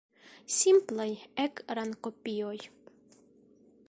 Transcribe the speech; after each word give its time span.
Simplaj 0.53 1.07
ekrankopioj. 1.43 2.57